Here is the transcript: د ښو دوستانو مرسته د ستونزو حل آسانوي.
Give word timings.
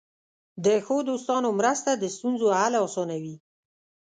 د 0.65 0.67
ښو 0.85 0.97
دوستانو 1.09 1.49
مرسته 1.59 1.91
د 1.95 2.03
ستونزو 2.15 2.47
حل 2.59 2.73
آسانوي. 2.85 3.35